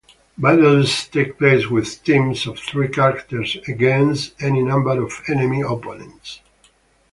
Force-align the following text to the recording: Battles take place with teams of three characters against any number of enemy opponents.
Battles 0.35 1.09
take 1.09 1.37
place 1.37 1.67
with 1.67 2.03
teams 2.03 2.47
of 2.47 2.57
three 2.57 2.87
characters 2.87 3.57
against 3.67 4.33
any 4.41 4.63
number 4.63 4.99
of 4.99 5.21
enemy 5.27 5.61
opponents. 5.61 6.41